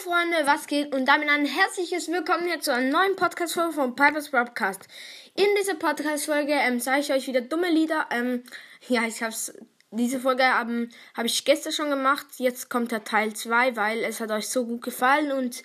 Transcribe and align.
Freunde, 0.00 0.46
was 0.46 0.66
geht? 0.66 0.94
Und 0.94 1.04
damit 1.04 1.28
ein 1.28 1.44
herzliches 1.44 2.08
Willkommen 2.08 2.46
hier 2.46 2.58
zu 2.58 2.72
einer 2.72 2.90
neuen 2.90 3.16
Podcast-Folge 3.16 3.74
von 3.74 3.94
Piper's 3.94 4.30
Podcast. 4.30 4.88
In 5.34 5.44
dieser 5.58 5.74
Podcast-Folge 5.74 6.54
ähm, 6.54 6.80
sage 6.80 7.00
ich 7.00 7.12
euch 7.12 7.26
wieder 7.26 7.42
dumme 7.42 7.70
Lieder. 7.70 8.06
Ähm, 8.10 8.42
ja, 8.88 9.02
ich 9.02 9.22
hab's, 9.22 9.52
diese 9.90 10.18
Folge 10.18 10.42
ähm, 10.42 10.88
habe 11.14 11.26
ich 11.26 11.44
gestern 11.44 11.74
schon 11.74 11.90
gemacht. 11.90 12.26
Jetzt 12.38 12.70
kommt 12.70 12.92
der 12.92 13.04
Teil 13.04 13.34
2, 13.34 13.76
weil 13.76 13.98
es 14.02 14.20
hat 14.20 14.30
euch 14.30 14.48
so 14.48 14.64
gut 14.64 14.80
gefallen 14.80 15.32
und 15.32 15.62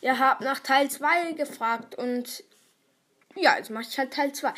ihr 0.00 0.18
habt 0.18 0.40
nach 0.40 0.58
Teil 0.58 0.90
2 0.90 1.34
gefragt. 1.34 1.94
Und 1.94 2.42
ja, 3.36 3.56
jetzt 3.56 3.70
mache 3.70 3.86
ich 3.88 3.96
halt 3.96 4.12
Teil 4.12 4.32
2. 4.32 4.52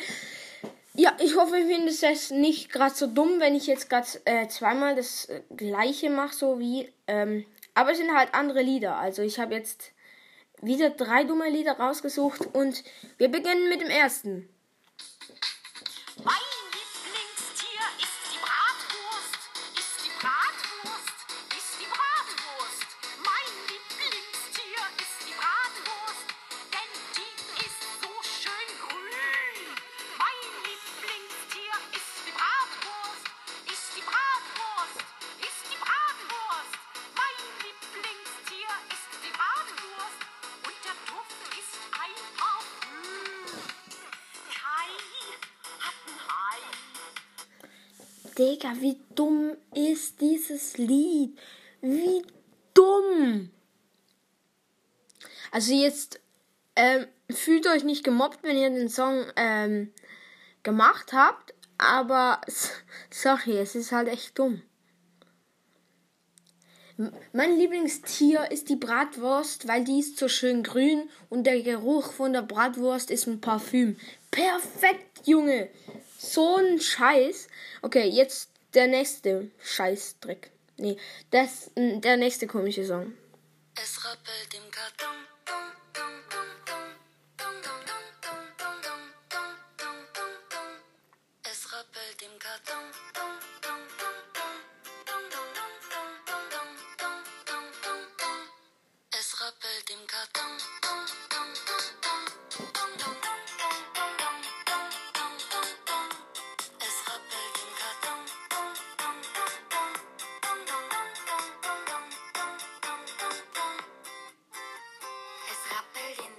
Ja, 0.95 1.15
ich 1.19 1.35
hoffe, 1.35 1.59
ihr 1.59 1.67
findet 1.67 2.01
es 2.01 2.31
nicht 2.31 2.71
gerade 2.71 2.95
so 2.95 3.05
dumm, 3.05 3.39
wenn 3.39 3.53
ich 3.53 3.67
jetzt 3.67 3.91
gerade 3.91 4.07
äh, 4.25 4.47
zweimal 4.47 4.95
das 4.95 5.25
äh, 5.25 5.43
gleiche 5.55 6.09
mache, 6.09 6.33
so 6.33 6.57
wie 6.57 6.91
ähm, 7.05 7.45
aber 7.79 7.91
es 7.91 7.97
sind 7.97 8.13
halt 8.13 8.33
andere 8.33 8.61
Lieder. 8.61 8.97
Also 8.97 9.21
ich 9.21 9.39
habe 9.39 9.55
jetzt 9.55 9.93
wieder 10.61 10.89
drei 10.89 11.23
dumme 11.23 11.49
Lieder 11.49 11.79
rausgesucht 11.79 12.53
und 12.53 12.83
wir 13.17 13.29
beginnen 13.29 13.69
mit 13.69 13.79
dem 13.79 13.89
ersten. 13.89 14.49
Digga, 48.39 48.73
wie 48.79 48.97
dumm 49.15 49.57
ist 49.75 50.21
dieses 50.21 50.77
Lied? 50.77 51.37
Wie 51.81 52.25
dumm! 52.73 53.51
Also 55.51 55.73
jetzt 55.73 56.21
ähm, 56.77 57.05
fühlt 57.29 57.67
euch 57.67 57.83
nicht 57.83 58.05
gemobbt, 58.05 58.41
wenn 58.43 58.57
ihr 58.57 58.69
den 58.69 58.87
Song 58.87 59.25
ähm, 59.35 59.91
gemacht 60.63 61.11
habt, 61.11 61.53
aber 61.77 62.39
sorry, 63.09 63.57
es 63.57 63.75
ist 63.75 63.91
halt 63.91 64.07
echt 64.07 64.39
dumm. 64.39 64.61
Mein 67.31 67.57
Lieblingstier 67.57 68.51
ist 68.51 68.67
die 68.67 68.75
Bratwurst, 68.75 69.69
weil 69.69 69.85
die 69.85 70.01
ist 70.01 70.17
so 70.17 70.27
schön 70.27 70.63
grün 70.63 71.09
und 71.29 71.45
der 71.45 71.61
Geruch 71.61 72.11
von 72.11 72.33
der 72.33 72.41
Bratwurst 72.41 73.09
ist 73.09 73.25
ein 73.25 73.39
Parfüm. 73.39 73.97
Perfekt, 74.31 75.25
Junge! 75.25 75.69
So 76.17 76.57
ein 76.57 76.81
Scheiß. 76.81 77.47
Okay, 77.81 78.09
jetzt 78.09 78.49
der 78.73 78.87
nächste 78.87 79.49
Scheißdreck. 79.63 80.51
Nee, 80.75 80.97
das, 81.31 81.71
der 81.77 82.17
nächste 82.17 82.47
komische 82.47 82.85
Song. 82.85 83.13
Es 83.81 84.03
rappelt 84.03 84.53
im 84.53 84.69
Karton. 84.69 85.15
Es 91.49 91.71
rappelt 91.71 92.21
im 92.21 92.39
Karton. 92.39 93.58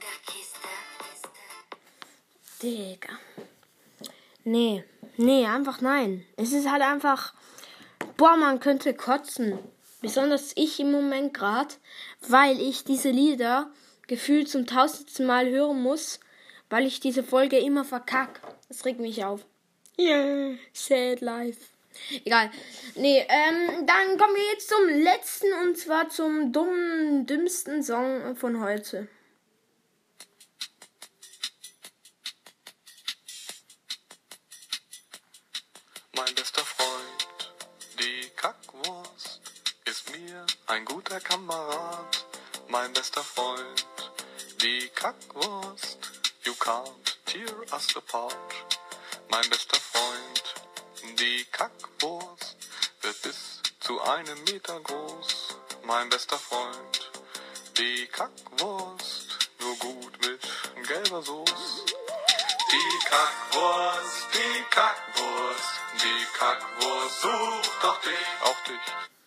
Der 0.00 0.19
Kiste. 0.27 0.69
Digga. 2.62 3.19
Nee, 4.44 4.84
nee, 5.16 5.44
einfach 5.47 5.81
nein. 5.81 6.25
Es 6.37 6.53
ist 6.53 6.71
halt 6.71 6.83
einfach. 6.83 7.34
Boah, 8.16 8.37
man 8.37 8.60
könnte 8.60 8.94
kotzen. 8.94 9.59
Besonders 10.00 10.53
ich 10.56 10.81
im 10.81 10.91
Moment 10.91 11.34
gerade, 11.34 11.75
weil 12.28 12.61
ich 12.61 12.84
diese 12.84 13.11
Lieder 13.11 13.71
gefühlt 14.06 14.49
zum 14.49 14.66
tausendsten 14.66 15.27
Mal 15.27 15.49
hören 15.49 15.83
muss, 15.83 16.21
weil 16.71 16.87
ich 16.87 17.00
diese 17.00 17.22
Folge 17.22 17.59
immer 17.59 17.84
verkack. 17.84 18.41
Das 18.69 18.84
regt 18.84 19.00
mich 19.00 19.25
auf. 19.25 19.44
Yeah, 19.99 20.55
sad 20.72 21.21
life. 21.21 21.60
Egal. 22.25 22.50
Nee, 22.94 23.19
ähm, 23.28 23.87
dann 23.87 24.16
kommen 24.16 24.34
wir 24.34 24.53
jetzt 24.53 24.69
zum 24.69 24.89
letzten 24.89 25.53
und 25.65 25.77
zwar 25.77 26.09
zum 26.09 26.53
dummen, 26.53 27.27
dümmsten 27.27 27.83
Song 27.83 28.37
von 28.37 28.60
heute. 28.60 29.09
Ein 40.70 40.84
guter 40.84 41.20
Kamerad. 41.20 42.25
Mein 42.69 42.92
bester 42.92 43.25
Freund, 43.25 43.86
die 44.62 44.88
Kackwurst, 44.94 45.98
you 46.44 46.53
can't 46.54 47.19
tear 47.26 47.56
us 47.72 47.97
apart. 47.97 48.36
Mein 49.30 49.50
bester 49.50 49.80
Freund, 49.80 50.44
die 51.19 51.44
Kackwurst, 51.50 52.56
wird 53.03 53.20
bis 53.22 53.60
zu 53.80 54.00
einem 54.00 54.44
Meter 54.44 54.78
groß. 54.80 55.56
Mein 55.82 56.09
bester 56.09 56.38
Freund, 56.38 57.10
die 57.76 58.06
Kackwurst, 58.06 59.26
nur 59.59 59.76
gut 59.76 60.12
mit 60.25 60.86
gelber 60.86 61.20
Soße. 61.20 61.84
Die 62.70 62.98
Kackwurst, 63.09 64.26
die 64.34 64.62
Kackwurst, 64.70 65.72
die 65.94 66.38
Kackwurst 66.38 67.22
sucht 67.22 67.82
doch 67.82 68.00
dich, 68.03 68.28
auch 68.44 68.64
dich. 68.69 69.19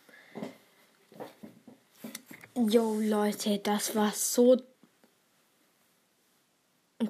Jo, 2.56 3.00
Leute, 3.00 3.58
das 3.60 3.96
war 3.96 4.12
so 4.12 4.58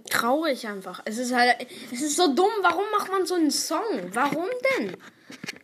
traurig 0.10 0.68
einfach. 0.68 1.02
Es 1.06 1.18
ist 1.18 1.34
halt, 1.34 1.56
es 1.92 2.02
ist 2.02 2.16
so 2.16 2.34
dumm. 2.34 2.52
Warum 2.62 2.86
macht 2.92 3.12
man 3.12 3.26
so 3.26 3.36
einen 3.36 3.52
Song? 3.52 3.82
Warum 4.12 4.48
denn? 4.78 4.96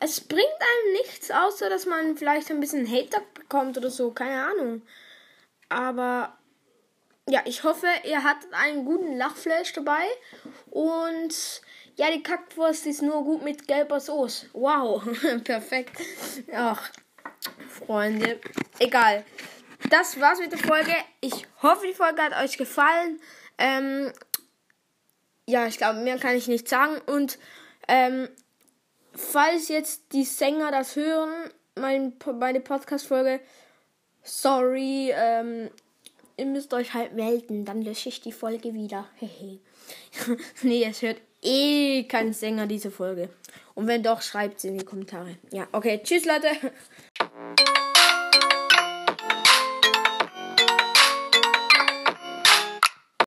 Es 0.01 0.19
bringt 0.21 0.43
einem 0.43 0.93
nichts, 0.93 1.31
außer 1.31 1.69
dass 1.69 1.85
man 1.85 2.17
vielleicht 2.17 2.51
ein 2.51 2.59
bisschen 2.59 2.89
Hater 2.91 3.21
bekommt 3.33 3.77
oder 3.77 3.89
so. 3.89 4.11
Keine 4.11 4.45
Ahnung. 4.45 4.81
Aber 5.69 6.37
ja, 7.29 7.41
ich 7.45 7.63
hoffe, 7.63 7.87
ihr 8.03 8.23
hattet 8.23 8.53
einen 8.53 8.83
guten 8.83 9.17
Lachflash 9.17 9.71
dabei. 9.73 10.03
Und 10.71 11.61
ja, 11.95 12.11
die 12.11 12.23
Kackwurst 12.23 12.85
ist 12.85 13.01
nur 13.01 13.23
gut 13.23 13.43
mit 13.43 13.67
gelber 13.67 13.99
Soße. 13.99 14.47
Wow, 14.53 15.03
perfekt. 15.43 16.01
Ach, 16.53 16.89
Freunde. 17.69 18.39
Egal. 18.79 19.23
Das 19.89 20.19
war's 20.19 20.39
mit 20.39 20.51
der 20.51 20.59
Folge. 20.59 20.93
Ich 21.19 21.47
hoffe, 21.63 21.87
die 21.87 21.93
Folge 21.93 22.21
hat 22.21 22.43
euch 22.43 22.57
gefallen. 22.57 23.19
Ähm, 23.57 24.11
ja, 25.47 25.65
ich 25.65 25.77
glaube, 25.77 25.99
mehr 25.99 26.17
kann 26.19 26.35
ich 26.35 26.47
nicht 26.47 26.69
sagen. 26.69 27.01
Und 27.07 27.39
ähm, 27.87 28.29
falls 29.15 29.67
jetzt 29.67 30.13
die 30.13 30.25
Sänger 30.25 30.71
das 30.71 30.95
hören, 30.95 31.49
mein, 31.75 32.13
meine 32.39 32.59
Podcast-Folge, 32.59 33.39
sorry, 34.21 35.11
ähm, 35.15 35.71
ihr 36.37 36.45
müsst 36.45 36.73
euch 36.73 36.93
halt 36.93 37.13
melden, 37.13 37.65
dann 37.65 37.81
lösche 37.81 38.09
ich 38.09 38.21
die 38.21 38.31
Folge 38.31 38.73
wieder. 38.73 39.07
Nee, 40.61 40.85
es 40.87 41.01
hört 41.01 41.19
eh 41.41 42.03
kein 42.03 42.31
Sänger 42.31 42.67
diese 42.67 42.91
Folge. 42.91 43.29
Und 43.73 43.87
wenn 43.87 44.03
doch, 44.03 44.21
schreibt 44.21 44.59
es 44.59 44.65
in 44.65 44.77
die 44.77 44.85
Kommentare. 44.85 45.37
Ja, 45.51 45.67
okay, 45.71 45.99
tschüss 46.03 46.25
Leute. 46.25 46.49